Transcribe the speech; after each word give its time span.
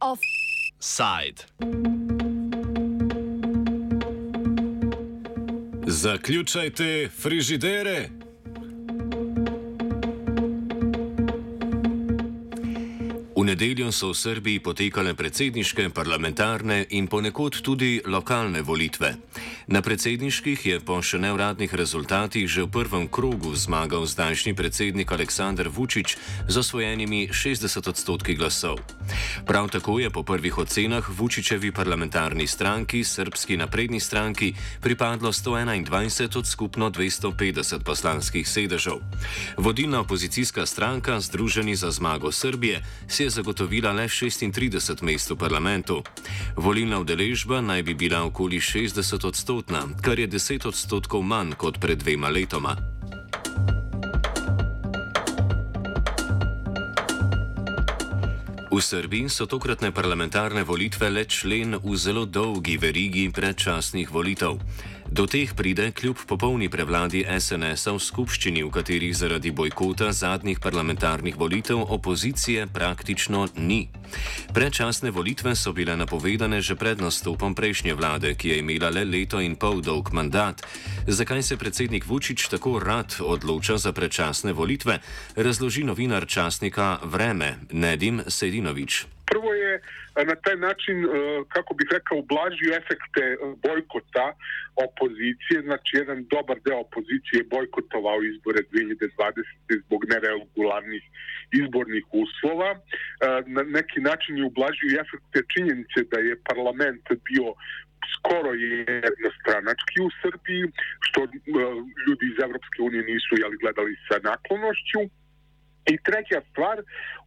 Offside. 0.00 1.44
Zaključajte 5.86 7.08
frižidere. 7.22 8.21
Nedeljo 13.62 13.92
so 13.94 14.10
v 14.10 14.18
Srbiji 14.18 14.58
potekale 14.58 15.14
predsedniške, 15.14 15.94
parlamentarne 15.94 16.82
in 16.90 17.06
ponekod 17.06 17.62
tudi 17.62 18.02
lokalne 18.02 18.58
volitve. 18.62 19.14
Na 19.70 19.78
predsedniških 19.78 20.66
je 20.66 20.80
po 20.82 20.98
še 20.98 21.22
neuradnih 21.22 21.70
rezultatih 21.70 22.50
že 22.50 22.66
v 22.66 22.72
prvem 22.74 23.06
krogu 23.06 23.54
zmagal 23.54 24.02
zdajšnji 24.02 24.58
predsednik 24.58 25.14
Aleksandr 25.14 25.70
Vučić 25.70 26.18
z 26.50 26.54
osvojenimi 26.58 27.30
60 27.30 27.86
odstotki 27.86 28.34
glasov. 28.34 28.82
Prav 29.46 29.70
tako 29.70 30.02
je 30.02 30.10
po 30.10 30.26
prvih 30.26 30.58
ocenah 30.58 31.06
Vučićevi 31.06 31.70
parlamentarni 31.70 32.50
stranki, 32.50 33.06
Srbski 33.06 33.56
napredni 33.56 34.02
stranki, 34.02 34.58
pripadlo 34.82 35.30
121 35.30 35.86
od 36.34 36.46
skupno 36.50 36.90
250 36.90 37.86
poslanskih 37.86 38.42
sedežev. 38.42 38.98
Vodilna 39.54 40.02
opozicijska 40.02 40.66
stranka 40.66 41.20
Združeni 41.20 41.78
za 41.78 41.94
zmago 41.94 42.32
Srbije 42.32 42.82
si 43.06 43.22
je 43.22 43.30
zagotovila 43.30 43.51
le 43.60 44.08
36 44.08 45.02
mest 45.02 45.30
v 45.30 45.36
parlamentu. 45.36 46.02
Volilna 46.56 46.98
udeležba 47.00 47.60
naj 47.60 47.82
bi 47.82 47.94
bila 47.94 48.24
okoli 48.24 48.60
60 48.60 49.26
odstotna, 49.26 49.88
kar 50.02 50.18
je 50.18 50.28
10 50.28 50.66
odstotkov 50.66 51.22
manj 51.22 51.54
kot 51.56 51.78
pred 51.78 51.98
dvema 51.98 52.28
letoma. 52.28 52.76
V 58.72 58.80
Srbiji 58.80 59.28
so 59.28 59.44
tokratne 59.44 59.92
parlamentarne 59.92 60.64
volitve 60.64 61.10
le 61.12 61.28
člen 61.28 61.76
v 61.76 61.96
zelo 61.96 62.24
dolgi 62.24 62.80
verigi 62.80 63.28
predčasnih 63.28 64.08
volitev. 64.08 64.56
Do 65.12 65.26
teh 65.28 65.52
pride 65.52 65.90
kljub 65.92 66.16
popolni 66.24 66.70
prevladi 66.72 67.20
SNS-a 67.28 67.92
v 67.92 68.00
skupščini, 68.00 68.62
v 68.64 68.70
katerih 68.72 69.12
zaradi 69.12 69.50
bojkota 69.52 70.08
zadnjih 70.08 70.56
parlamentarnih 70.56 71.36
volitev 71.36 71.82
opozicije 71.84 72.64
praktično 72.72 73.42
ni. 73.60 73.90
Predčasne 74.56 75.12
volitve 75.12 75.52
so 75.52 75.74
bile 75.76 75.98
napovedane 76.00 76.62
že 76.64 76.80
pred 76.80 77.04
nastopom 77.04 77.52
prejšnje 77.52 77.92
vlade, 77.92 78.32
ki 78.32 78.48
je 78.48 78.58
imela 78.64 78.88
le 78.88 79.04
leto 79.04 79.36
in 79.44 79.52
pol 79.60 79.84
dolg 79.84 80.08
mandat. 80.16 80.64
Zakaj 81.04 81.42
se 81.42 81.60
predsednik 81.60 82.08
Vučić 82.08 82.48
tako 82.48 82.78
rad 82.80 83.20
odloča 83.20 83.76
za 83.76 83.92
predčasne 83.92 84.56
volitve, 84.56 85.00
razloži 85.36 85.84
novinar 85.84 86.24
časnika 86.24 87.04
Vreme 87.04 87.58
Nedim 87.68 88.24
Sedinovič. 88.28 89.21
Prvo 89.32 89.50
je 89.54 89.72
eh, 89.74 90.24
na 90.30 90.36
taj 90.44 90.56
način, 90.56 90.96
eh, 91.04 91.08
kako 91.54 91.74
bih 91.78 91.88
rekao, 91.96 92.18
ublažio 92.18 92.70
efekte 92.80 93.24
eh, 93.32 93.36
bojkota 93.66 94.26
opozicije. 94.86 95.56
Znači, 95.68 95.90
jedan 96.02 96.18
dobar 96.34 96.56
deo 96.66 96.78
opozicije 96.86 97.36
je 97.40 97.50
bojkotovao 97.56 98.18
izbore 98.22 98.60
2020. 98.72 99.82
zbog 99.84 100.00
neregularnih 100.12 101.04
izbornih 101.60 102.04
uslova. 102.22 102.70
Na 103.56 103.62
neki 103.78 104.00
način 104.00 104.32
je 104.38 104.44
ublažio 104.50 105.00
efekte 105.04 105.38
činjenice 105.52 105.98
da 106.12 106.18
je 106.28 106.42
parlament 106.50 107.06
bio 107.28 107.48
skoro 108.14 108.50
jednostranački 108.62 109.96
u 110.06 110.10
Srbiji, 110.22 110.64
što 111.06 111.20
ljudi 112.06 112.24
iz 112.28 112.38
Evropske 112.46 112.78
unije 112.88 113.02
nisu 113.12 113.32
jeli, 113.42 113.56
gledali 113.62 113.92
sa 114.08 114.16
naklonošću. 114.30 115.00
I 115.86 115.94
treća 116.06 116.40
stvar, 116.50 116.76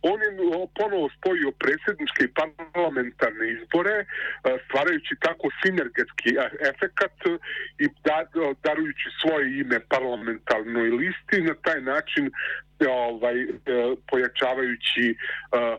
on 0.02 0.20
je 0.26 0.32
ponovo 0.80 1.10
spojio 1.18 1.52
predsjedničke 1.52 2.22
i 2.26 2.34
parlamentarne 2.40 3.46
izbore, 3.56 3.96
e, 4.00 4.06
stvarajući 4.66 5.14
tako 5.26 5.48
sinergetski 5.62 6.30
efekat 6.72 7.18
i 7.84 7.86
darujući 8.64 9.08
svoje 9.22 9.60
ime 9.62 9.80
parlamentarnoj 9.96 10.90
listi, 11.00 11.38
na 11.50 11.56
taj 11.66 11.82
način 11.82 12.26
e, 12.28 12.32
ovaj, 12.88 13.38
e, 13.42 13.48
pojačavajući, 14.10 15.06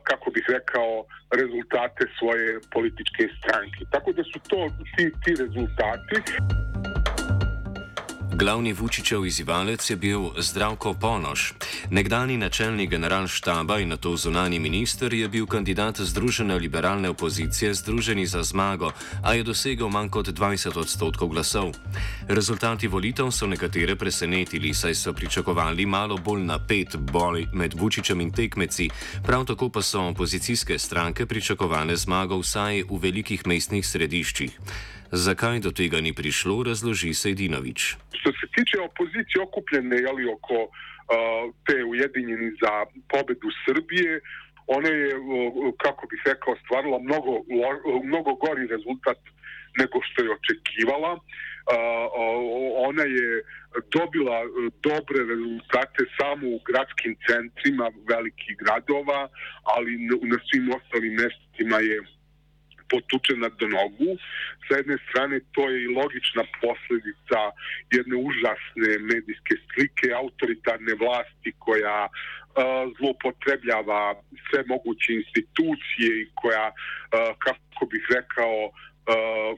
kako 0.09 0.31
bih 0.31 0.45
rekao, 0.49 1.05
rezultate 1.41 2.05
svoje 2.19 2.61
političke 2.73 3.23
stranke. 3.39 3.81
Tako 3.93 4.13
da 4.13 4.23
su 4.25 4.39
to 4.51 4.61
ti, 4.97 5.05
ti 5.25 5.31
rezultati. 5.43 6.17
Glavni 8.39 8.73
Vučićev 8.73 9.27
izzivalec 9.27 9.91
je 9.91 9.97
bil 9.97 10.21
Zdravko 10.39 10.95
Ponoš. 10.95 11.55
Nekdani 11.91 12.37
načelnik 12.37 12.91
generalštaba 12.91 13.79
in 13.79 13.89
na 13.89 13.97
to 13.97 14.17
zunani 14.17 14.59
minister 14.59 15.15
je 15.15 15.29
bil 15.29 15.47
kandidat 15.47 16.01
Združene 16.01 16.59
liberalne 16.59 17.09
opozicije 17.09 17.75
Združeni 17.75 18.27
za 18.27 18.43
zmago, 18.43 18.93
a 19.23 19.35
je 19.35 19.43
dosegel 19.43 19.89
manj 19.89 20.09
kot 20.09 20.29
20 20.29 20.79
odstotkov 20.79 21.29
glasov. 21.29 21.73
Rezultati 22.29 22.89
volitev 22.89 23.31
so 23.31 23.47
nekatere 23.47 23.97
presenetili, 23.97 24.75
saj 24.75 24.95
so 24.95 25.13
pričakovali 25.13 25.87
malo 25.87 26.17
bolj 26.17 26.43
napet 26.45 26.97
boj 26.97 27.47
med 27.53 27.75
Vučićem 27.75 28.21
in 28.21 28.33
tekmeci, 28.33 28.91
prav 29.27 29.45
tako 29.45 29.69
pa 29.69 29.83
so 29.83 30.03
opozicijske 30.03 30.79
stranke 30.79 31.27
pričakovale 31.27 31.97
zmago 31.97 32.37
vsaj 32.37 32.83
v 32.83 32.99
velikih 33.03 33.47
mestnih 33.47 33.87
središčih. 33.87 34.61
Zakaj 35.13 35.61
do 35.61 35.71
tega 35.71 36.01
ni 36.01 36.13
prišlo, 36.13 36.63
razloži 36.63 37.15
Sejdinovič. 37.15 37.81
Što 38.19 38.31
se 38.39 38.47
tiče 38.57 38.77
opozicije 38.81 39.43
okupljene 39.43 39.97
jeli, 39.97 40.25
oko 40.37 40.59
uh, 40.65 40.71
te 41.67 41.85
Ujedinjeni 41.85 42.51
za 42.63 42.73
pobedu 43.13 43.49
Srbije, 43.65 44.21
ona 44.67 44.89
je, 44.89 45.17
uh, 45.17 45.75
kako 45.85 46.07
bih 46.11 46.21
rekao, 46.27 46.57
stvarila 46.65 46.99
mnogo, 46.99 47.33
mnogo 48.05 48.35
gori 48.35 48.67
rezultat 48.67 49.19
nego 49.79 49.97
što 50.07 50.23
je 50.25 50.35
očekivala. 50.39 51.13
Uh, 51.15 51.23
ona 52.91 53.03
je 53.03 53.29
dobila 53.97 54.39
dobre 54.89 55.19
rezultate 55.33 56.03
samo 56.19 56.45
u 56.57 56.61
gradskim 56.69 57.17
centrima 57.27 57.87
velikih 58.09 58.57
gradova, 58.63 59.29
ali 59.75 59.91
na 60.33 60.39
svim 60.47 60.67
ostalim 60.77 61.15
mestima 61.23 61.79
je 61.91 61.99
potučena 62.91 63.49
do 63.59 63.67
nogu. 63.69 64.11
Sa 64.67 64.77
jedne 64.81 64.97
strane 65.09 65.41
to 65.55 65.69
je 65.71 65.77
i 65.83 65.95
logična 65.99 66.45
posljedica 66.63 67.41
jedne 67.97 68.17
užasne 68.29 68.91
medijske 69.11 69.55
slike 69.67 70.09
autoritarne 70.23 70.95
vlasti 71.03 71.51
koja 71.59 72.01
uh, 72.09 72.13
zloupotrebljava 72.99 74.03
sve 74.47 74.61
moguće 74.73 75.11
institucije 75.21 76.11
i 76.23 76.29
koja, 76.41 76.67
uh, 76.69 77.33
kako 77.45 77.83
bih 77.93 78.05
rekao, 78.19 78.57
uh, 78.65 79.53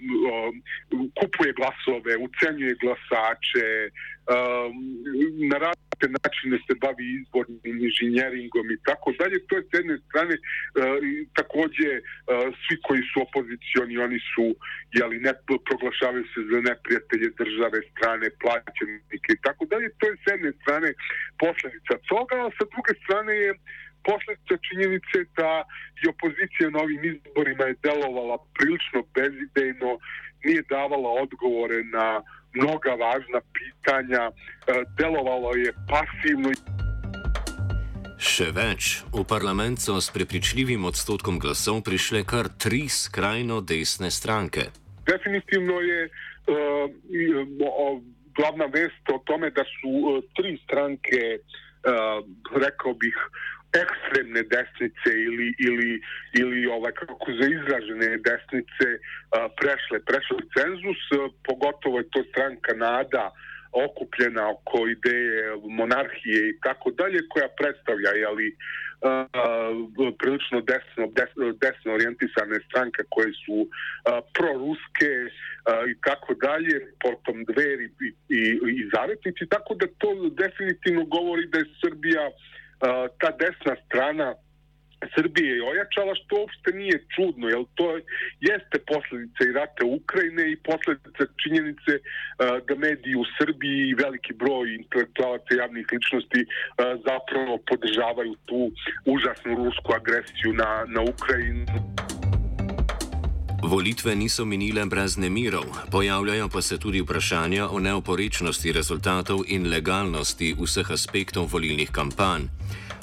kupuje 1.19 1.53
glasove, 1.59 2.13
ucenjuje 2.27 2.75
glasače, 2.83 3.69
na 5.51 5.57
različite 5.59 5.88
načine 6.07 6.57
se 6.67 6.75
bavi 6.85 7.05
izbornim 7.19 7.77
inženjeringom 7.87 8.67
i 8.71 8.79
tako 8.89 9.09
dalje. 9.21 9.37
To 9.49 9.53
je 9.57 9.63
s 9.69 9.73
jedne 9.79 9.97
strane 10.07 10.35
e, 10.35 10.41
takođe 11.39 11.91
e, 11.97 12.01
svi 12.63 12.77
koji 12.87 13.03
su 13.11 13.17
opozicioni, 13.27 13.95
oni 14.07 14.21
su, 14.33 14.47
jeli, 14.99 15.17
ne 15.27 15.33
proglašavaju 15.69 16.25
se 16.33 16.41
za 16.51 16.59
neprijatelje 16.69 17.29
države, 17.41 17.79
strane, 17.93 18.27
plaćenike 18.43 19.31
i 19.35 19.43
tako 19.47 19.63
dalje. 19.71 19.87
To 19.99 20.05
je 20.11 20.15
s 20.23 20.25
jedne 20.33 20.51
strane 20.61 20.89
posledica 21.43 21.95
toga, 22.11 22.37
a 22.47 22.55
sa 22.59 22.65
druge 22.73 22.93
strane 23.05 23.33
je 23.45 23.51
posledica 24.09 24.55
činjenice 24.67 25.19
da 25.39 25.51
i 26.01 26.03
opozicija 26.15 26.67
na 26.71 26.79
ovim 26.87 27.03
izborima 27.13 27.65
je 27.67 27.81
delovala 27.87 28.37
prilično 28.57 29.01
bezidejno, 29.17 29.91
nije 30.45 30.63
davala 30.77 31.11
odgovore 31.25 31.81
na 31.97 32.07
mnoga 32.55 32.91
važna 32.91 33.41
pitanja, 33.53 34.31
delovalo 34.99 35.55
je 35.57 35.73
pasivno. 35.89 36.53
Še 38.19 38.51
več, 38.51 39.05
v 39.15 39.23
parlament 39.23 39.79
so 39.79 39.95
s 40.03 40.11
prepričljivim 40.11 40.85
odstotkom 40.85 41.39
glasov 41.39 41.85
prišle 41.87 42.25
kar 42.27 42.51
tri 42.51 42.89
skrajno 42.91 43.61
desne 43.63 44.11
stranke. 44.11 44.75
Definitivno 45.07 45.79
je 45.81 46.01
uh, 46.09 46.91
glavna 48.39 48.67
vest 48.79 49.05
o 49.15 49.19
tome 49.29 49.51
da 49.51 49.65
su 49.75 49.91
uh, 49.91 50.25
tri 50.37 50.51
stranke, 50.65 51.23
uh, 51.39 52.19
rekao 52.65 52.93
bih, 53.03 53.17
ekstremne 53.85 54.43
desnice 54.55 55.11
ili, 55.29 55.49
ili, 55.69 55.91
ili 56.41 56.67
ovaj, 56.67 56.93
kako 56.93 57.27
za 57.41 57.47
izražene 57.57 58.09
desnice 58.29 58.89
uh, 58.97 59.01
prešle, 59.61 59.97
prešle 60.11 60.41
cenzus, 60.57 61.01
uh, 61.11 61.19
pogotovo 61.49 61.99
je 61.99 62.11
to 62.15 62.21
stranka 62.31 62.73
Nada 62.75 63.25
okupljena 63.73 64.51
oko 64.51 64.89
ideje 64.89 65.43
monarhije 65.69 66.41
i 66.51 66.59
tako 66.61 66.91
dalje, 66.91 67.29
koja 67.29 67.49
predstavlja 67.61 68.11
jeli, 68.25 68.49
uh, 68.53 70.15
prilično 70.19 70.61
desno, 70.61 71.05
desno, 71.19 71.45
desno 71.65 71.89
orijentisane 71.99 72.59
stranke 72.69 73.03
koje 73.09 73.33
su 73.45 73.57
uh, 73.63 73.69
proruske 74.37 75.13
uh, 75.25 75.29
i 75.93 75.95
tako 76.07 76.35
dalje, 76.35 76.75
potom 77.05 77.45
dveri 77.51 77.87
i, 78.07 78.09
i, 78.39 78.43
i 78.81 78.83
zavetnici, 78.95 79.53
tako 79.57 79.75
da 79.75 79.87
to 79.99 80.11
definitivno 80.45 81.05
govori 81.05 81.47
da 81.53 81.59
je 81.59 81.75
Srbija 81.83 82.25
uh, 82.29 82.35
ta 83.21 83.31
desna 83.43 83.75
strana 83.87 84.35
Srbije 85.15 85.57
je 85.57 85.69
ojačala, 85.71 86.15
što 86.15 86.41
uopšte 86.41 86.71
nije 86.73 87.05
čudno, 87.15 87.49
jer 87.49 87.63
to 87.75 87.87
jeste 88.41 88.79
posljedica 88.93 89.41
i 89.45 89.53
rata 89.53 89.83
Ukrajine 89.87 90.45
i 90.53 90.61
posljedica 90.71 91.23
činjenice 91.43 91.93
uh, 91.99 92.03
da 92.67 92.75
mediji 92.75 93.15
u 93.15 93.25
Srbiji 93.39 93.79
i 93.89 93.99
veliki 94.05 94.33
broj 94.33 94.75
intelektualaca 94.75 95.51
javnih 95.63 95.87
ličnosti 95.93 96.41
uh, 96.45 96.51
zapravo 97.09 97.59
podržavaju 97.71 98.35
tu 98.49 98.61
užasnu 99.15 99.65
rusku 99.65 99.89
agresiju 100.01 100.53
na, 100.53 100.85
na 100.95 101.01
Ukrajinu. 101.13 101.65
Volitve 103.63 104.15
niso 104.15 104.45
minile 104.45 104.87
brez 104.87 105.17
nemirov, 105.17 105.65
pojavljajo 105.91 106.49
pa 106.49 106.63
se 106.63 106.79
tudi 106.79 107.01
vprašanja 107.01 107.69
o 107.69 107.81
neoporečnosti 107.81 108.73
rezultatov 108.73 109.41
in 109.47 109.67
legalnosti 109.69 110.55
vseh 110.61 110.91
aspektov 110.91 111.49
volilnih 111.53 111.91
kampanj. 111.91 112.43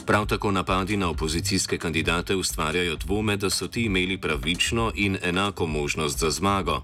Prav 0.08 0.26
tako 0.26 0.52
napadi 0.52 0.98
na 0.98 1.10
opozicijske 1.10 1.78
kandidate 1.78 2.36
ustvarjajo 2.36 2.96
dvome, 2.96 3.38
da 3.38 3.50
so 3.50 3.68
ti 3.68 3.84
imeli 3.86 4.18
pravično 4.18 4.92
in 4.96 5.18
enako 5.24 5.68
možnost 5.68 6.20
za 6.20 6.30
zmago. 6.30 6.84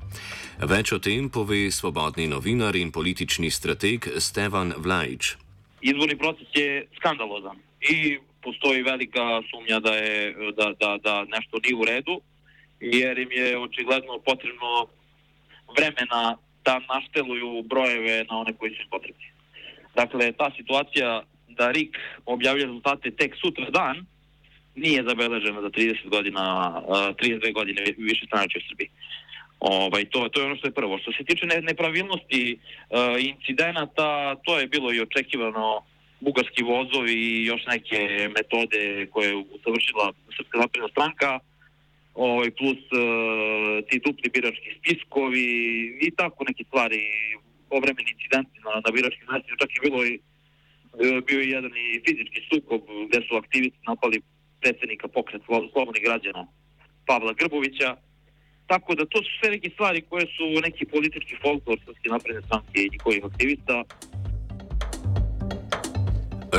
Več 0.59 0.91
o 0.91 0.99
tem 0.99 1.29
pove 1.29 1.71
svobodni 1.71 2.27
novinar 2.27 2.75
in 2.75 2.91
politični 2.91 3.51
strateg 3.51 4.07
Stevan 4.17 4.73
Vlajič. 4.77 5.35
Izborni 5.81 6.17
proces 6.17 6.47
je 6.53 6.87
skandalozan 6.97 7.57
i 7.81 8.19
postoji 8.43 8.81
velika 8.83 9.41
sumnja 9.51 9.79
da, 9.79 9.95
je, 9.95 10.35
da, 10.57 10.73
da, 10.79 10.97
da 11.03 11.23
nešto 11.23 11.57
nije 11.63 11.75
u 11.75 11.85
redu, 11.85 12.21
jer 12.81 13.19
im 13.19 13.31
je 13.31 13.57
očigledno 13.57 14.19
potrebno 14.25 14.87
vremena 15.77 16.37
da 16.65 16.79
našteluju 16.79 17.63
brojeve 17.63 18.25
na 18.29 18.37
one 18.37 18.53
koji 18.53 18.71
su 18.71 18.89
potrebni. 18.89 19.25
Dakle, 19.95 20.31
ta 20.31 20.51
situacija 20.57 21.23
da 21.47 21.71
RIK 21.71 21.97
objavlja 22.25 22.65
rezultate 22.65 23.11
tek 23.11 23.35
sutra 23.41 23.69
dan, 23.69 24.05
nije 24.75 25.03
zabeležena 25.03 25.61
za 25.61 25.69
30 25.69 26.09
godina, 26.09 26.41
32 26.87 27.53
godine 27.53 27.81
više 27.97 28.25
stranača 28.25 28.59
u 28.59 28.67
Srbiji. 28.69 28.89
Ovaj, 29.59 30.05
to, 30.05 30.29
to 30.29 30.39
je 30.39 30.45
ono 30.45 30.55
što 30.55 30.67
je 30.67 30.71
prvo. 30.71 30.97
Što 30.97 31.11
se 31.11 31.23
tiče 31.23 31.45
nepravilnosti 31.45 32.57
uh, 32.57 32.97
incidenata, 33.19 34.35
to 34.35 34.59
je 34.59 34.67
bilo 34.67 34.93
i 34.93 35.01
očekivano 35.01 35.83
bugarski 36.19 36.63
vozovi 36.63 37.13
i 37.13 37.45
još 37.45 37.65
neke 37.65 38.29
metode 38.37 39.07
koje 39.11 39.27
je 39.27 39.35
usavršila 39.35 40.13
Srpska 40.37 40.57
napredna 40.57 40.89
stranka, 40.89 41.39
ovaj, 42.13 42.51
plus 42.59 42.81
uh, 42.91 43.85
ti 43.87 44.01
dupli 44.05 44.29
birački 44.35 44.69
spiskovi 44.77 45.45
i 46.07 46.11
tako 46.19 46.43
neke 46.49 46.63
stvari, 46.63 46.99
povremeni 47.69 48.11
incidenti 48.15 48.57
na, 48.65 48.71
na 48.85 48.89
biračkim 48.95 49.27
mestima, 49.31 49.61
čak 49.61 49.69
je 49.75 49.83
bilo 49.87 49.99
i 50.05 50.13
e, 50.13 51.21
bio 51.27 51.39
je 51.39 51.49
jedan 51.49 51.73
i 51.85 52.01
fizički 52.05 52.41
sukob 52.49 52.81
gdje 53.07 53.19
su 53.27 53.35
aktivisti 53.35 53.79
napali 53.87 54.17
predsjednika 54.61 55.07
pokret 55.07 55.41
slobodnih 55.73 56.03
građana 56.07 56.47
Pavla 57.07 57.33
Grbovića. 57.39 57.89
Tako 58.71 58.95
da 58.95 59.05
to 59.05 59.17
su 59.23 59.31
sve 59.39 59.49
neke 59.55 59.69
stvari 59.69 60.01
koje 60.09 60.25
su 60.35 60.45
neki 60.67 60.85
politički 60.85 61.35
folklor 61.43 61.77
Srpske 61.85 62.09
napredne 62.09 62.41
stranke 62.47 62.77
i 62.81 62.89
njihovih 62.93 63.23
aktivista. 63.29 63.75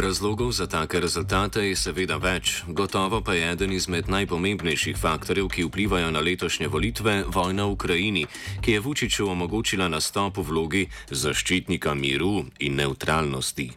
Razlogov 0.02 0.50
za 0.50 0.66
take 0.66 1.00
rezultate 1.00 1.62
je 1.62 1.76
seveda 1.78 2.16
več, 2.18 2.64
gotovo 2.66 3.20
pa 3.22 3.36
je 3.38 3.52
eden 3.52 3.70
izmed 3.72 4.08
najpomembnejših 4.10 4.96
faktorjev, 4.98 5.46
ki 5.46 5.66
vplivajo 5.68 6.08
na 6.10 6.18
letošnje 6.18 6.66
volitve, 6.66 7.14
vojna 7.30 7.68
v 7.68 7.74
Ukrajini, 7.76 8.24
ki 8.64 8.72
je 8.72 8.80
Vučiću 8.82 9.28
omogočila 9.30 9.86
nastop 9.88 10.42
v 10.42 10.46
vlogi 10.50 10.82
zaščitnika 11.06 11.94
miru 11.94 12.42
in 12.58 12.74
neutralnosti. 12.82 13.70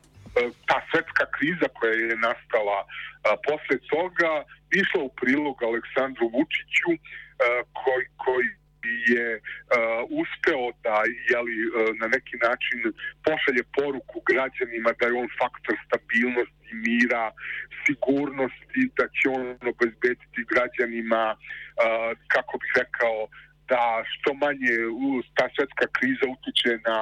ta 0.66 0.81
svetska 0.89 1.25
kriza 1.38 1.69
koja 1.77 1.94
je 1.94 2.18
nastala 2.18 2.80
a, 2.81 2.88
posle 3.45 3.78
toga 3.94 4.33
išla 4.81 5.01
u 5.06 5.13
prilog 5.21 5.63
Aleksandru 5.63 6.25
Vučiću 6.33 6.92
a, 6.98 7.00
koji, 7.83 8.06
koji 8.25 8.50
je 9.13 9.27
uh, 9.37 9.41
uspeo 10.21 10.65
da 10.85 10.95
jeli, 11.31 11.57
uh, 11.67 11.71
na 12.01 12.07
neki 12.15 12.35
način 12.47 12.79
pošalje 13.25 13.63
poruku 13.77 14.17
građanima 14.31 14.89
da 14.99 15.03
je 15.05 15.19
on 15.23 15.29
faktor 15.41 15.75
stabilnosti, 15.85 16.71
mira, 16.87 17.25
sigurnosti, 17.85 18.81
da 18.97 19.05
će 19.15 19.25
on 19.37 19.45
obezbediti 19.73 20.49
građanima, 20.53 21.23
uh, 21.35 22.11
kako 22.33 22.53
bih 22.61 22.71
rekao, 22.83 23.17
da 23.71 23.83
što 24.11 24.29
manje 24.33 24.75
ta 25.37 25.45
svetska 25.55 25.87
kriza 25.97 26.25
utiče 26.35 26.71
na 26.89 26.97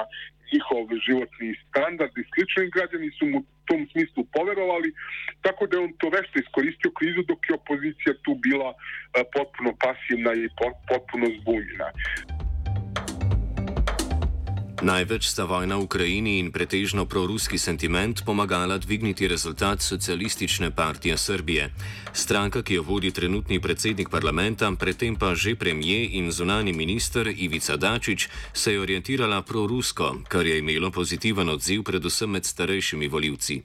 njihov 0.51 0.83
životni 1.07 1.49
standard 1.67 2.13
i 2.17 2.23
slično. 2.31 2.59
I 2.63 2.73
građani 2.77 3.09
su 3.17 3.25
mu 3.31 3.39
tom 3.69 3.81
smislu 3.91 4.21
poverovali, 4.37 4.89
tako 5.45 5.67
da 5.67 5.77
je 5.77 5.83
on 5.83 5.93
to 6.01 6.07
vešto 6.09 6.39
iskoristio 6.39 6.91
krizu 6.97 7.21
dok 7.31 7.39
je 7.49 7.55
opozicija 7.55 8.13
tu 8.23 8.31
bila 8.45 8.69
eh, 8.73 9.23
potpuno 9.35 9.71
pasivna 9.85 10.31
i 10.33 10.49
potpuno 10.91 11.25
zbunjena. 11.39 11.87
Največ 14.83 15.31
sta 15.31 15.47
vojna 15.47 15.79
v 15.79 15.87
Ukrajini 15.87 16.43
in 16.43 16.51
pretežno 16.51 17.07
proruski 17.07 17.55
sentiment 17.55 18.19
pomagala 18.27 18.75
dvigniti 18.75 19.31
rezultat 19.31 19.79
socialistične 19.79 20.75
partije 20.75 21.15
Srbije. 21.15 21.71
Stranka, 22.11 22.59
ki 22.59 22.73
jo 22.73 22.83
vodi 22.83 23.15
trenutni 23.15 23.63
predsednik 23.63 24.11
parlamenta, 24.11 24.67
predtem 24.75 25.15
pa 25.15 25.39
že 25.39 25.55
premije 25.55 26.19
in 26.19 26.27
zunani 26.35 26.75
minister 26.75 27.31
Ivica 27.31 27.79
Dačič, 27.79 28.27
se 28.51 28.75
je 28.75 28.83
orientirala 28.83 29.39
prorusko, 29.47 30.27
kar 30.27 30.43
je 30.43 30.59
imelo 30.59 30.91
pozitiven 30.91 31.47
odziv 31.47 31.87
predvsem 31.87 32.35
med 32.35 32.43
starejšimi 32.43 33.07
voljivci. 33.07 33.63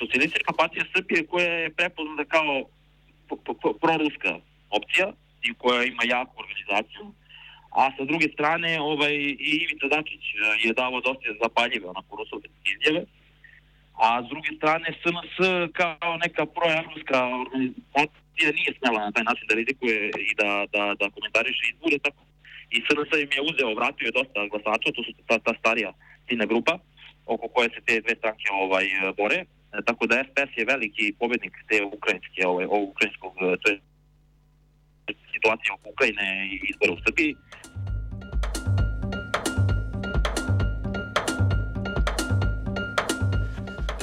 Socialistična 0.00 0.56
partija 0.56 0.88
Srbije, 0.88 1.28
ki 1.28 1.36
je 1.36 1.70
prepoznata 1.76 2.24
kot 3.28 3.76
proruska 3.76 4.40
opcija 4.72 5.12
in 5.44 5.52
ki 5.52 5.68
ima 5.92 6.04
jako 6.08 6.32
organizacijo. 6.40 7.12
A 7.70 7.90
sa 7.96 8.04
druge 8.04 8.28
strane 8.34 8.80
ovaj, 8.80 9.14
i 9.48 9.50
Ivica 9.64 9.86
Dačić 9.94 10.24
e, 10.30 10.36
je 10.64 10.72
dao 10.72 11.00
dosta 11.00 11.28
zapaljive 11.42 11.86
onako 11.88 12.16
rusovske 12.16 12.48
izjave, 12.74 13.02
a 14.04 14.22
s 14.24 14.26
druge 14.32 14.50
strane 14.56 14.86
SNS 15.02 15.34
kao 15.80 16.12
neka 16.24 16.46
proevropska 16.46 17.18
organizacija 17.44 18.48
nije 18.58 18.70
smela 18.78 19.00
na 19.06 19.12
taj 19.12 19.24
način 19.24 19.46
da 19.48 19.54
rizikuje 19.54 20.10
i 20.30 20.32
da, 20.40 20.50
da, 20.74 20.82
da 21.00 21.14
komentariše 21.16 21.62
izbore, 21.72 21.98
tako 21.98 22.22
i 22.74 22.76
SNS 22.86 23.10
im 23.24 23.32
je 23.36 23.46
uzeo, 23.50 23.78
vratio 23.80 24.06
je 24.06 24.18
dosta 24.20 24.40
glasača, 24.52 24.94
to 24.96 25.02
su 25.06 25.12
ta, 25.28 25.38
ta 25.38 25.52
starija 25.60 25.92
ciljna 26.28 26.46
grupa 26.52 26.78
oko 27.26 27.48
koje 27.48 27.68
se 27.74 27.80
te 27.86 28.00
dve 28.00 28.14
stranke 28.20 28.46
ovaj, 28.62 28.86
bore, 29.16 29.38
e, 29.38 29.46
tako 29.86 30.06
da 30.06 30.24
SPS 30.24 30.52
je 30.56 30.70
veliki 30.74 31.14
pobednik 31.20 31.54
te 31.68 31.84
ukrajinske, 31.84 32.40
ovaj, 32.46 32.64
ovog 32.64 32.88
ukrajinskog, 32.88 33.32
e, 33.40 33.56
to 33.62 33.66
je 33.70 33.78
situacije 35.34 35.72
oko 35.72 35.88
Ukrajine 35.94 36.26
i 36.52 36.54
izbora 36.70 36.92
u 36.92 37.02
Srbiji. 37.04 37.34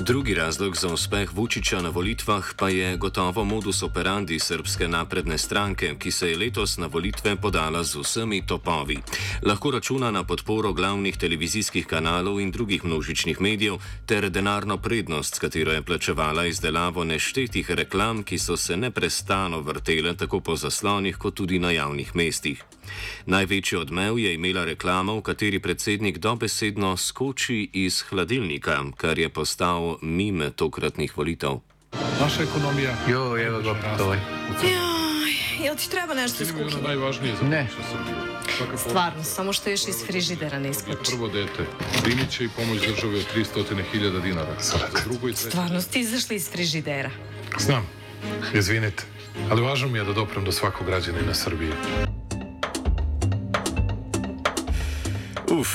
Drugi 0.07 0.33
razlog 0.33 0.75
za 0.77 0.87
uspeh 0.93 1.33
Vučića 1.33 1.81
na 1.81 1.89
volitvah 1.89 2.45
pa 2.57 2.69
je 2.69 2.97
gotovo 2.97 3.43
modus 3.43 3.83
operandi 3.83 4.39
srpske 4.39 4.87
napredne 4.87 5.37
stranke, 5.37 5.95
ki 5.99 6.11
se 6.11 6.29
je 6.29 6.37
letos 6.37 6.77
na 6.77 6.87
volitve 6.87 7.35
podala 7.35 7.83
z 7.83 7.95
vsemi 7.95 8.45
topovi. 8.45 8.97
Lahko 9.43 9.71
računa 9.71 10.11
na 10.11 10.23
podporo 10.23 10.73
glavnih 10.73 11.17
televizijskih 11.17 11.85
kanalov 11.85 12.39
in 12.41 12.51
drugih 12.51 12.85
množičnih 12.85 13.41
medijev 13.41 13.75
ter 14.05 14.29
denarno 14.29 14.77
prednost, 14.77 15.35
s 15.35 15.39
katero 15.39 15.71
je 15.71 15.81
plačevala 15.81 16.45
izdelavo 16.45 17.03
neštetih 17.03 17.71
reklam, 17.71 18.23
ki 18.23 18.39
so 18.39 18.57
se 18.57 18.77
neprestano 18.77 19.59
vrtele 19.59 20.15
tako 20.15 20.39
po 20.39 20.55
zaslonih 20.55 21.17
kot 21.17 21.35
tudi 21.35 21.59
na 21.59 21.71
javnih 21.71 22.15
mestih. 22.15 22.63
Največji 23.25 23.77
odmev 23.77 24.19
je 24.19 24.33
imela 24.33 24.63
reklama, 24.65 25.13
v 25.13 25.21
kateri 25.21 25.59
predsednik 25.59 26.17
dobesedno 26.17 26.97
skoči 26.97 27.69
iz 27.73 28.01
hladilnika, 28.09 28.83
kar 28.97 29.19
je 29.19 29.29
postal 29.29 29.96
mime 30.01 30.51
tokratnih 30.51 31.17
volitev. 31.17 31.51
Naša 32.21 32.43
ekonomija. 32.43 32.95
Jo, 33.09 33.37
evo 33.37 33.61
ga, 33.61 33.97
to 33.97 34.13
je. 34.13 34.21
Jel 35.63 35.75
ti 35.75 35.89
treba 35.89 36.13
nešto 36.13 36.43
iz 36.43 36.51
kuhinje? 36.51 36.81
najvažnije 36.83 37.35
za 37.41 37.47
Ne. 37.47 37.67
Stvarno, 38.77 39.23
samo 39.23 39.53
što 39.53 39.69
još 39.69 39.87
iz 39.87 40.05
frižidera 40.07 40.59
ne 40.59 40.69
iskoči. 40.69 41.11
Prvo 41.11 41.27
dete 41.27 41.65
primit 42.03 42.29
će 42.29 42.43
i 42.43 42.49
pomoć 42.49 42.79
države 42.87 43.17
od 43.17 43.25
300.000 43.35 44.21
dinara. 44.21 44.55
Za 44.61 44.77
drugo 45.05 45.29
i 45.29 45.33
treće. 45.33 45.49
Stvarno 45.49 45.81
ste 45.81 45.99
izašli 45.99 46.35
iz 46.35 46.51
frižidera. 46.51 47.09
Znam, 47.59 47.87
izvinite, 48.53 49.03
ali 49.51 49.61
važno 49.61 49.87
mi 49.87 49.97
je 49.97 50.03
da 50.03 50.13
doprem 50.13 50.45
do 50.45 50.51
svakog 50.51 50.87
građanina 50.87 51.33
Srbije. 51.33 51.73
Uf, 55.51 55.69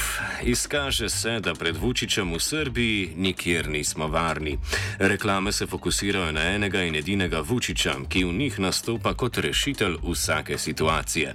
izkaže 0.45 1.09
se, 1.09 1.41
da 1.41 1.55
pred 1.55 1.77
Vučićem 1.77 2.33
v 2.33 2.41
Srbiji 2.41 3.11
nikjer 3.17 3.69
nismo 3.69 4.07
varni. 4.09 4.59
Reklame 4.99 5.53
se 5.53 5.67
fokusirajo 5.67 6.33
na 6.33 6.41
enega 6.41 6.83
in 6.83 6.95
edinega 6.95 7.41
Vučića, 7.41 7.95
ki 8.09 8.25
v 8.25 8.33
njih 8.33 8.59
nastopa 8.61 9.15
kot 9.15 9.39
rešitelj 9.39 9.97
vsake 10.11 10.59
situacije. 10.59 11.35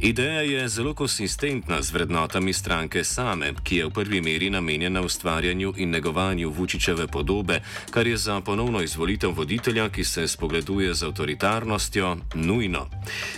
Ideja 0.00 0.40
je 0.40 0.68
zelo 0.68 0.94
konsistentna 0.94 1.82
z 1.82 1.92
vrednotami 1.92 2.52
stranke 2.52 3.04
same, 3.04 3.52
ki 3.64 3.76
je 3.76 3.86
v 3.86 3.90
prvi 3.90 4.20
meri 4.20 4.50
namenjena 4.50 5.02
ustvarjanju 5.02 5.74
in 5.76 5.90
negovanju 5.90 6.50
Vučićeve 6.50 7.06
podobe, 7.06 7.60
kar 7.90 8.06
je 8.06 8.16
za 8.16 8.40
ponovno 8.40 8.82
izvolitev 8.82 9.30
voditelja, 9.30 9.88
ki 9.88 10.04
se 10.04 10.28
spogleduje 10.28 10.94
z 10.94 11.02
avtoritarnostjo, 11.02 12.16
nujno. 12.34 12.86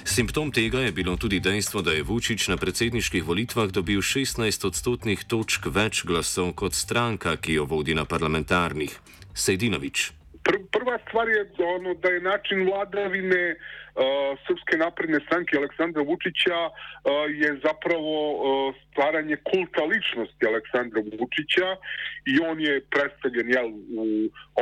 Simptom 0.05 0.51
tega 0.51 0.81
je 0.81 0.93
bilo 0.93 1.17
tudi 1.17 1.41
dejstvo, 1.41 1.83
da 1.83 1.93
je 1.93 2.03
Vučić 2.03 2.49
na 2.49 2.57
predsedniških 2.57 3.25
volitvah 3.25 3.71
dobil 3.71 4.01
16 4.01 4.67
odstotnih 5.07 5.29
točk 5.31 5.67
več 5.71 6.03
glasov 6.03 6.51
kot 6.59 6.75
stranka, 6.75 7.37
ki 7.39 7.63
jo 7.63 7.65
vodi 7.65 7.95
na 7.95 8.03
parlamentarnih. 8.05 8.91
Sejdinovič. 9.35 10.11
Pr 10.43 10.59
prva 10.75 10.99
stvar 11.07 11.29
je 11.29 11.47
ono, 11.63 11.95
da 11.95 12.11
je 12.11 12.21
način 12.21 12.67
vladavine 12.67 13.55
uh, 13.55 14.35
Srpske 14.47 14.77
napredne 14.79 15.21
stranke 15.27 15.59
Aleksandra 15.59 16.03
Vučića 16.03 16.59
uh, 16.67 17.31
je 17.31 17.51
zapravo 17.63 18.15
uh, 18.35 18.75
stvaranje 18.91 19.37
kulta 19.47 19.85
ličnosti 19.87 20.43
Aleksandra 20.47 21.01
Vučića 21.19 21.69
i 22.27 22.35
on 22.51 22.59
je 22.61 22.83
predstavljen 22.91 23.49
jel, 23.51 23.69
u 24.03 24.07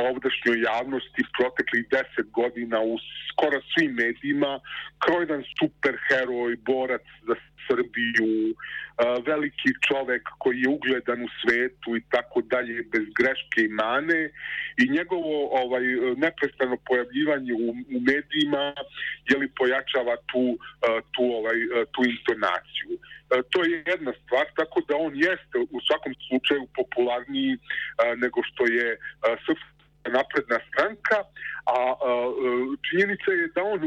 ovdašnjoj 0.09 0.57
javnosti 0.69 1.21
proteklih 1.37 1.83
deset 1.89 2.27
godina 2.29 2.81
u 2.81 2.97
skoro 3.31 3.57
svim 3.73 3.91
medijima 3.93 4.59
kao 5.01 5.17
jedan 5.25 5.41
superheroj, 5.57 6.55
borac 6.69 7.05
za 7.27 7.35
Srbiju, 7.67 8.55
veliki 9.25 9.69
čovek 9.87 10.23
koji 10.39 10.57
je 10.61 10.69
ugledan 10.69 11.21
u 11.23 11.29
svetu 11.41 11.97
i 11.97 12.01
tako 12.09 12.41
dalje, 12.41 12.83
bez 12.93 13.05
greške 13.17 13.59
i 13.61 13.73
mane 13.81 14.21
i 14.81 14.83
njegovo 14.97 15.35
ovaj 15.63 15.83
neprestano 16.17 16.77
pojavljivanje 16.87 17.53
u, 17.53 17.69
u 17.95 17.97
medijima 18.09 18.73
je 19.29 19.37
li 19.37 19.47
pojačava 19.59 20.15
tu, 20.31 20.57
tu, 21.13 21.23
ovaj, 21.39 21.57
tu 21.93 22.01
intonaciju. 22.15 22.91
To 23.51 23.63
je 23.63 23.83
jedna 23.87 24.13
stvar, 24.21 24.45
tako 24.55 24.81
da 24.87 24.95
on 24.95 25.13
jeste 25.15 25.57
u 25.75 25.77
svakom 25.87 26.13
slučaju 26.27 26.67
popularniji 26.75 27.57
nego 28.23 28.39
što 28.49 28.63
je 28.77 28.97
srpska 29.45 29.75
napredna 30.17 30.59
stranka, 30.69 31.17
a 31.75 31.77
činjenica 32.87 33.29
je 33.31 33.47
da 33.55 33.61
on 33.63 33.79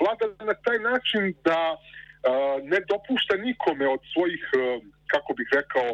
vlada 0.00 0.44
na 0.44 0.54
taj 0.54 0.78
način 0.78 1.34
da 1.44 1.60
ne 2.72 2.78
dopušta 2.90 3.34
nikome 3.48 3.86
od 3.88 4.00
svojih, 4.12 4.42
kako 5.12 5.30
bih 5.38 5.48
rekao, 5.60 5.88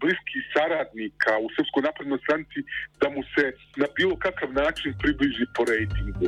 bliskih 0.00 0.42
saradnika 0.54 1.32
u 1.44 1.48
Srpskoj 1.56 1.82
naprednoj 1.82 2.18
stranci 2.24 2.60
da 3.00 3.06
mu 3.14 3.22
se 3.34 3.44
na 3.76 3.86
bilo 3.96 4.16
kakav 4.16 4.52
način 4.52 4.94
približi 5.02 5.46
po 5.54 5.62
rejtingu. 5.64 6.26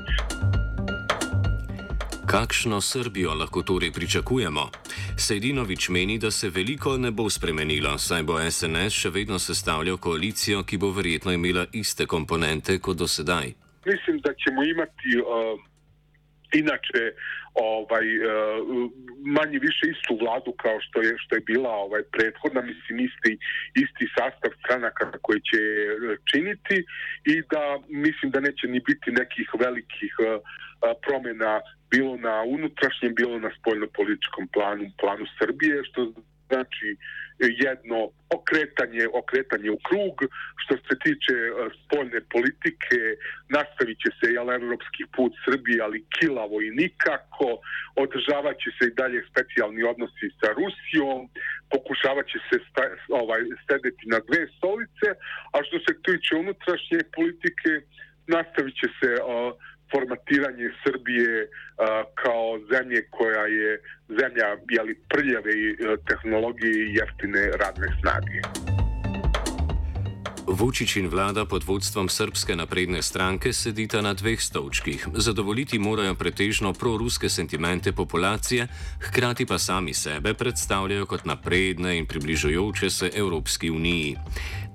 Kakšno 2.27 2.81
Srbijo 2.81 3.35
lahko 3.35 3.63
torej 3.63 3.93
pričakujemo? 3.93 4.71
Sejdinovič 5.19 5.89
meni, 5.89 6.19
da 6.19 6.31
se 6.31 6.51
veliko 6.51 6.97
ne 6.97 7.11
bo 7.11 7.31
spremenilo, 7.31 7.99
saj 7.99 8.23
bo 8.23 8.51
SNS 8.51 8.93
še 8.93 9.11
vedno 9.11 9.39
sestavljal 9.39 9.97
koalicijo, 9.97 10.65
ki 10.65 10.77
bo 10.77 10.91
verjetno 10.91 11.33
imela 11.33 11.67
iste 11.73 12.07
komponente 12.07 12.79
kot 12.79 12.97
do 12.97 13.07
sedaj. 13.07 13.55
Mislim, 13.87 14.19
da 14.21 14.35
ćemo 14.35 14.65
imati 14.65 15.09
uh, 15.17 15.61
inače 16.53 17.03
ovaj 17.55 18.07
e, 18.17 18.21
manje 19.37 19.59
više 19.59 19.85
istu 19.95 20.13
vladu 20.23 20.53
kao 20.53 20.79
što 20.81 21.03
je 21.03 21.13
što 21.19 21.35
je 21.37 21.41
bila 21.41 21.71
ovaj 21.71 22.03
prethodna 22.13 22.61
mislim 22.61 22.95
isti 23.09 23.33
isti 23.83 24.05
sastav 24.19 24.51
stranaka 24.65 25.19
koje 25.23 25.41
će 25.49 25.61
činiti 26.31 26.77
i 27.33 27.35
da 27.53 27.63
mislim 27.89 28.31
da 28.31 28.41
neće 28.41 28.67
ni 28.67 28.81
biti 28.81 29.11
nekih 29.11 29.49
velikih 29.65 30.13
e, 30.21 30.25
e, 30.27 30.39
promjena 31.07 31.61
bilo 31.91 32.17
na 32.17 32.43
unutrašnjem 32.43 33.15
bilo 33.15 33.39
na 33.39 33.51
spoljnopolitičkom 33.59 34.49
planu 34.55 34.85
planu 35.01 35.25
Srbije 35.39 35.85
što 35.85 36.01
znači 36.49 36.89
jedno 37.67 37.99
okretanje, 38.39 39.05
okretanje 39.21 39.71
u 39.71 39.81
krug. 39.89 40.15
Što 40.63 40.75
se 40.87 40.95
tiče 41.05 41.37
e, 41.43 41.51
spoljne 41.83 42.21
politike, 42.35 42.99
nastavit 43.57 43.99
će 44.05 44.11
se 44.19 44.27
jel, 44.37 44.49
evropski 44.51 45.05
put 45.17 45.33
Srbije, 45.45 45.79
ali 45.87 46.07
kilavo 46.17 46.57
i 46.63 46.71
nikako. 46.83 47.49
Održavat 48.05 48.57
će 48.63 48.71
se 48.77 48.85
i 48.89 48.97
dalje 49.01 49.21
specijalni 49.31 49.83
odnosi 49.93 50.29
sa 50.41 50.49
Rusijom, 50.61 51.21
pokušavat 51.75 52.27
će 52.33 52.39
se 52.49 52.57
sta, 52.69 52.85
ovaj, 53.23 53.43
stedeti 53.63 54.05
na 54.15 54.19
dve 54.29 54.43
stolice, 54.57 55.09
a 55.55 55.57
što 55.67 55.77
se 55.87 55.93
tiče 56.07 56.33
unutrašnje 56.43 57.01
politike, 57.19 57.73
nastavit 58.35 58.75
će 58.81 58.89
se 58.99 59.11
uh, 59.15 59.27
formatiranje 59.93 60.69
Srbije 60.83 61.33
uh, 61.45 61.51
kao 62.23 62.59
zemlje 62.73 63.01
koja 63.11 63.45
je 63.47 63.71
zemlja 64.21 64.49
jeli, 64.77 64.95
prljave 65.09 65.53
tehnologije 66.09 66.75
i 66.85 66.95
jeftine 66.95 67.43
radne 67.63 67.89
snage. 68.01 68.41
Vučić 70.49 70.97
in 70.97 71.09
vlada 71.09 71.45
pod 71.45 71.65
vodstvom 71.65 72.09
Srpske 72.09 72.57
napredne 72.57 73.03
stranke 73.03 73.53
sedita 73.53 74.01
na 74.03 74.15
dveh 74.15 74.41
stolčkih. 74.41 75.09
Zadovoljiti 75.15 75.79
morajo 75.79 76.15
pretežno 76.15 76.73
proruske 76.73 77.29
sentimente 77.29 77.93
populacije, 77.93 78.67
hkrati 79.01 79.47
pa 79.47 79.59
sami 79.59 79.95
sebe 79.95 80.35
predstavljajo 80.35 81.07
kot 81.07 81.25
napredne 81.25 81.99
in 81.99 82.07
približujoče 82.07 82.91
se 82.91 83.11
Evropski 83.15 83.71
uniji. 83.71 84.17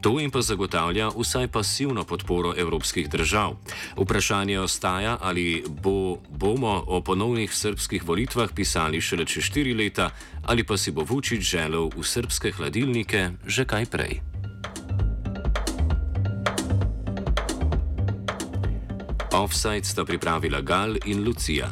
To 0.01 0.19
jim 0.19 0.31
pa 0.31 0.41
zagotavlja 0.41 1.11
vsaj 1.17 1.47
pasivno 1.47 2.03
podporo 2.03 2.53
evropskih 2.57 3.09
držav. 3.09 3.53
Vprašanje 3.97 4.59
ostaja, 4.59 5.17
ali 5.21 5.63
bo, 5.69 6.17
bomo 6.29 6.83
o 6.87 7.01
ponovnih 7.01 7.53
srpskih 7.53 8.03
volitvah 8.07 8.49
pisali 8.55 9.01
šele 9.01 9.25
čez 9.25 9.43
štiri 9.43 9.73
leta, 9.73 10.09
ali 10.43 10.63
pa 10.63 10.77
si 10.77 10.91
bo 10.91 11.03
Vučić 11.03 11.41
želel 11.41 11.89
v 11.95 12.03
srpske 12.03 12.51
hladilnike 12.51 13.29
že 13.45 13.65
kaj 13.65 13.85
prej. 13.85 14.21
Offside 19.31 19.85
sta 19.85 20.05
pripravila 20.05 20.61
Gal 20.61 20.97
in 21.05 21.23
Lucija. 21.23 21.69